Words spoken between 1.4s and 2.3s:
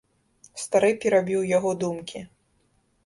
яго думкі.